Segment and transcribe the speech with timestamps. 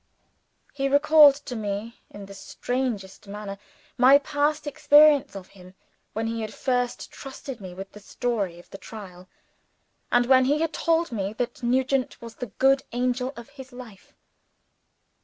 [0.73, 3.59] He recalled to me in the strangest manner
[3.99, 5.75] my past experience of him,
[6.13, 9.29] when he had first trusted me with the story of the Trial,
[10.11, 14.15] and when he had told me that Nugent was the good angel of his life.